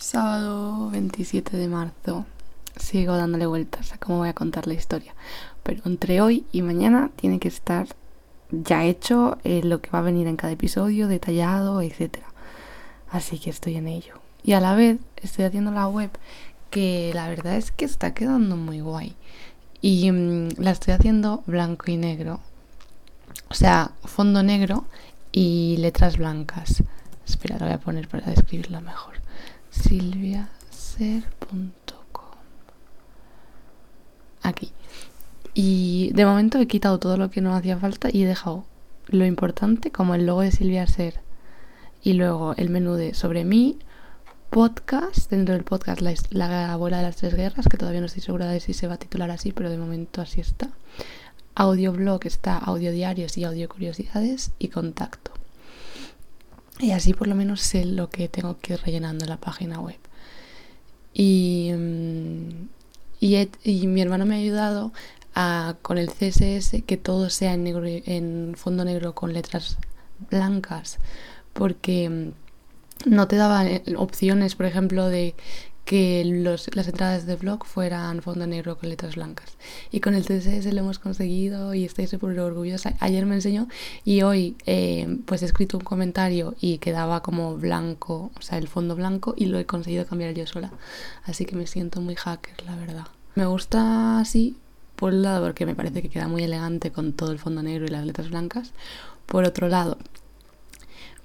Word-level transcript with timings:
Sábado 0.00 0.88
27 0.88 1.58
de 1.58 1.68
marzo. 1.68 2.24
Sigo 2.74 3.18
dándole 3.18 3.44
vueltas 3.44 3.92
a 3.92 3.98
cómo 3.98 4.16
voy 4.16 4.30
a 4.30 4.32
contar 4.32 4.66
la 4.66 4.72
historia. 4.72 5.14
Pero 5.62 5.82
entre 5.84 6.22
hoy 6.22 6.46
y 6.52 6.62
mañana 6.62 7.10
tiene 7.16 7.38
que 7.38 7.48
estar 7.48 7.86
ya 8.50 8.86
hecho 8.86 9.36
eh, 9.44 9.60
lo 9.62 9.82
que 9.82 9.90
va 9.90 9.98
a 9.98 10.02
venir 10.02 10.26
en 10.26 10.36
cada 10.36 10.54
episodio, 10.54 11.06
detallado, 11.06 11.82
etc. 11.82 12.20
Así 13.10 13.38
que 13.38 13.50
estoy 13.50 13.76
en 13.76 13.88
ello. 13.88 14.14
Y 14.42 14.54
a 14.54 14.60
la 14.60 14.74
vez 14.74 14.98
estoy 15.18 15.44
haciendo 15.44 15.70
la 15.70 15.86
web 15.86 16.10
que 16.70 17.10
la 17.12 17.28
verdad 17.28 17.56
es 17.56 17.70
que 17.70 17.84
está 17.84 18.14
quedando 18.14 18.56
muy 18.56 18.80
guay. 18.80 19.14
Y 19.82 20.10
mm, 20.10 20.52
la 20.56 20.70
estoy 20.70 20.94
haciendo 20.94 21.42
blanco 21.44 21.90
y 21.90 21.98
negro. 21.98 22.40
O 23.50 23.54
sea, 23.54 23.90
fondo 24.06 24.42
negro 24.42 24.86
y 25.30 25.76
letras 25.76 26.16
blancas. 26.16 26.82
Espera, 27.28 27.58
lo 27.58 27.66
voy 27.66 27.74
a 27.74 27.80
poner 27.80 28.08
para 28.08 28.24
describirla 28.28 28.80
mejor 28.80 29.20
silviaser.com. 29.70 30.48
Aquí. 34.42 34.72
Y 35.54 36.12
de 36.14 36.24
momento 36.24 36.58
he 36.58 36.66
quitado 36.66 36.98
todo 36.98 37.16
lo 37.16 37.30
que 37.30 37.40
no 37.40 37.54
hacía 37.54 37.78
falta 37.78 38.08
y 38.12 38.22
he 38.22 38.26
dejado 38.26 38.64
lo 39.06 39.24
importante 39.24 39.90
como 39.90 40.14
el 40.14 40.26
logo 40.26 40.42
de 40.42 40.52
Silvia 40.52 40.86
Ser 40.86 41.20
y 42.02 42.14
luego 42.14 42.54
el 42.56 42.70
menú 42.70 42.94
de 42.94 43.14
sobre 43.14 43.44
mí, 43.44 43.78
podcast, 44.50 45.30
dentro 45.30 45.54
del 45.54 45.64
podcast 45.64 46.00
la, 46.00 46.14
la 46.30 46.72
abuela 46.72 46.98
de 46.98 47.02
las 47.04 47.16
tres 47.16 47.34
guerras, 47.34 47.66
que 47.68 47.76
todavía 47.76 48.00
no 48.00 48.06
estoy 48.06 48.22
segura 48.22 48.46
de 48.46 48.60
si 48.60 48.72
se 48.72 48.86
va 48.86 48.94
a 48.94 48.98
titular 48.98 49.30
así, 49.30 49.52
pero 49.52 49.70
de 49.70 49.78
momento 49.78 50.20
así 50.20 50.40
está. 50.40 50.70
Audioblog 51.54 52.20
está 52.24 52.56
audio 52.56 52.90
diarios 52.92 53.36
y 53.36 53.44
audio 53.44 53.68
curiosidades 53.68 54.52
y 54.58 54.68
contacto. 54.68 55.32
Y 56.80 56.92
así 56.92 57.12
por 57.12 57.28
lo 57.28 57.34
menos 57.34 57.60
sé 57.60 57.84
lo 57.84 58.08
que 58.08 58.28
tengo 58.28 58.58
que 58.58 58.74
ir 58.74 58.80
rellenando 58.80 59.24
en 59.24 59.30
la 59.30 59.36
página 59.36 59.80
web. 59.80 59.98
Y, 61.12 61.70
mm, 61.76 62.68
y, 63.20 63.86
mi 63.86 64.00
hermano 64.00 64.24
me 64.26 64.36
ha 64.36 64.38
ayudado 64.38 64.92
a, 65.34 65.76
con 65.82 65.98
el 65.98 66.08
CSS 66.08 66.82
que 66.86 66.96
todo 66.96 67.28
sea 67.30 67.54
en, 67.54 67.64
negro, 67.64 67.84
en 67.86 68.54
fondo 68.56 68.84
negro 68.84 69.14
con 69.14 69.32
letras 69.32 69.76
blancas. 70.30 70.98
Porque 71.52 72.08
mm, 72.08 72.30
no 73.06 73.28
te 73.28 73.36
daba 73.36 73.66
eh, 73.66 73.82
opciones, 73.96 74.54
por 74.54 74.66
ejemplo, 74.66 75.06
de 75.08 75.34
que 75.90 76.24
las 76.72 76.86
entradas 76.86 77.26
de 77.26 77.34
blog 77.34 77.66
fueran 77.66 78.22
fondo 78.22 78.46
negro 78.46 78.78
con 78.78 78.88
letras 78.88 79.16
blancas. 79.16 79.56
Y 79.90 79.98
con 79.98 80.14
el 80.14 80.22
CSS 80.22 80.72
lo 80.72 80.82
hemos 80.82 81.00
conseguido 81.00 81.74
y 81.74 81.84
estoy 81.84 82.06
súper 82.06 82.38
orgullosa. 82.38 82.94
Ayer 83.00 83.26
me 83.26 83.34
enseñó 83.34 83.66
y 84.04 84.22
hoy 84.22 84.54
eh, 84.66 85.18
pues 85.26 85.42
he 85.42 85.46
escrito 85.46 85.78
un 85.78 85.82
comentario 85.82 86.54
y 86.60 86.78
quedaba 86.78 87.24
como 87.24 87.56
blanco, 87.56 88.30
o 88.38 88.40
sea, 88.40 88.58
el 88.58 88.68
fondo 88.68 88.94
blanco 88.94 89.34
y 89.36 89.46
lo 89.46 89.58
he 89.58 89.66
conseguido 89.66 90.06
cambiar 90.06 90.32
yo 90.32 90.46
sola. 90.46 90.70
Así 91.24 91.44
que 91.44 91.56
me 91.56 91.66
siento 91.66 92.00
muy 92.00 92.14
hacker, 92.14 92.64
la 92.66 92.76
verdad. 92.76 93.08
Me 93.34 93.46
gusta 93.46 94.20
así, 94.20 94.56
por 94.94 95.12
un 95.12 95.22
lado, 95.22 95.44
porque 95.44 95.66
me 95.66 95.74
parece 95.74 96.02
que 96.02 96.08
queda 96.08 96.28
muy 96.28 96.44
elegante 96.44 96.92
con 96.92 97.14
todo 97.14 97.32
el 97.32 97.40
fondo 97.40 97.64
negro 97.64 97.86
y 97.86 97.88
las 97.88 98.06
letras 98.06 98.30
blancas. 98.30 98.70
Por 99.26 99.42
otro 99.42 99.66
lado, 99.66 99.98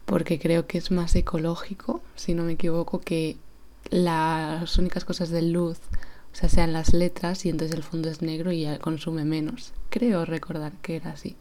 porque 0.06 0.40
creo 0.40 0.66
que 0.66 0.80
es 0.80 0.90
más 0.90 1.16
ecológico, 1.16 2.02
si 2.16 2.34
no 2.34 2.42
me 2.42 2.54
equivoco, 2.54 3.00
que 3.02 3.38
las 3.90 4.78
únicas 4.78 5.06
cosas 5.06 5.30
de 5.30 5.42
luz, 5.42 5.78
o 6.34 6.36
sea, 6.36 6.50
sean 6.50 6.74
las 6.74 6.94
letras 6.94 7.46
y 7.46 7.50
entonces 7.50 7.76
el 7.76 7.84
fondo 7.84 8.10
es 8.10 8.22
negro 8.22 8.52
y 8.52 8.62
ya 8.62 8.80
consume 8.80 9.24
menos. 9.26 9.74
Creo 9.90 10.26
recordar 10.26 10.74
que 10.82 10.98
era 10.98 11.12
así. 11.12 11.36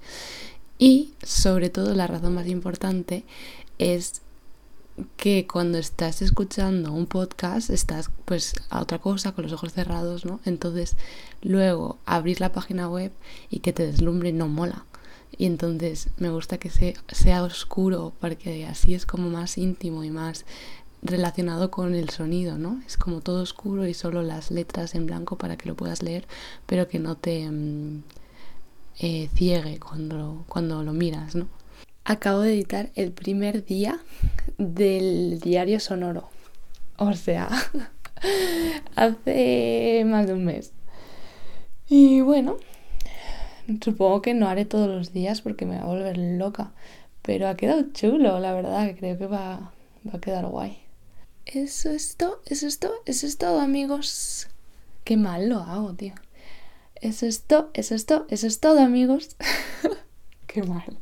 Y 0.79 1.15
sobre 1.23 1.71
todo 1.71 1.95
la 1.95 2.07
razón 2.07 2.35
más 2.35 2.47
importante 2.47 3.25
es 3.79 4.23
que 5.17 5.47
cuando 5.47 5.79
estás 5.79 6.23
escuchando 6.23 6.93
un 6.93 7.07
podcast 7.07 7.71
estás 7.71 8.11
pues 8.25 8.55
a 8.71 8.81
otra 8.81 8.99
cosa 9.01 9.33
con 9.33 9.45
los 9.45 9.53
ojos 9.53 9.73
cerrados, 9.73 10.25
¿no? 10.25 10.41
Entonces 10.45 10.97
luego 11.43 11.99
abrir 12.07 12.41
la 12.41 12.53
página 12.53 12.89
web 12.89 13.13
y 13.51 13.59
que 13.61 13.73
te 13.73 13.87
deslumbre 13.87 14.33
no 14.33 14.47
mola. 14.49 14.85
Y 15.37 15.47
entonces 15.47 16.11
me 16.17 16.31
gusta 16.31 16.59
que 16.59 16.71
sea 16.71 17.43
oscuro 17.43 18.13
porque 18.21 18.67
así 18.67 18.95
es 18.95 19.05
como 19.05 19.31
más 19.31 19.59
íntimo 19.59 20.05
y 20.05 20.11
más 20.11 20.45
relacionado 21.05 21.71
con 21.71 21.95
el 21.95 22.09
sonido, 22.09 22.57
¿no? 22.59 22.83
Es 22.87 22.97
como 22.97 23.21
todo 23.21 23.43
oscuro 23.43 23.87
y 23.87 23.95
solo 23.95 24.23
las 24.23 24.51
letras 24.51 24.95
en 24.95 25.07
blanco 25.07 25.37
para 25.37 25.57
que 25.57 25.69
lo 25.69 25.77
puedas 25.77 26.03
leer, 26.03 26.27
pero 26.67 26.89
que 26.89 26.99
no 26.99 27.15
te 27.17 27.49
mm, 27.49 28.03
eh, 29.01 29.29
ciegue 29.35 29.79
cuando, 29.79 30.45
cuando 30.49 30.83
lo 30.83 30.93
miras, 30.95 31.37
¿no? 31.37 31.47
Acabo 32.05 32.41
de 32.41 32.55
editar 32.55 32.91
el 32.95 33.13
primer 33.13 33.65
día 33.65 33.99
del 34.59 35.41
diario 35.41 35.79
sonoro. 35.79 36.29
O 36.97 37.13
sea, 37.13 37.51
hace 38.97 40.05
más 40.07 40.27
de 40.27 40.33
un 40.33 40.45
mes. 40.45 40.73
Y 41.89 42.23
bueno, 42.23 42.57
supongo 43.83 44.23
que 44.23 44.33
no 44.33 44.49
haré 44.49 44.65
todos 44.65 44.89
los 44.89 45.13
días 45.13 45.43
porque 45.43 45.67
me 45.67 45.77
va 45.77 45.83
a 45.83 45.87
volver 45.87 46.17
loca. 46.17 46.73
Pero 47.23 47.49
ha 47.49 47.57
quedado 47.57 47.85
chulo, 47.93 48.39
la 48.39 48.53
verdad, 48.53 48.95
creo 48.99 49.19
que 49.19 49.27
va, 49.27 49.73
va 50.07 50.13
a 50.15 50.21
quedar 50.21 50.47
guay. 50.47 50.84
Eso 51.47 51.91
es 51.91 52.17
todo, 52.17 52.41
eso 52.47 52.67
es 52.67 52.79
todo, 52.79 52.95
eso 53.07 53.27
es 53.27 53.37
todo, 53.39 53.61
amigos. 53.61 54.49
Qué 55.05 55.17
mal 55.17 55.49
lo 55.49 55.59
hago, 55.59 55.93
tío. 55.95 56.15
Eso 56.97 57.27
es 57.27 57.43
todo, 57.43 57.71
eso 57.75 57.95
es 57.95 58.07
todo, 58.07 58.27
eso 58.31 58.47
es 58.47 58.61
todo, 58.61 58.81
amigos. 58.81 59.37
Qué 60.47 60.63
mal. 60.63 60.99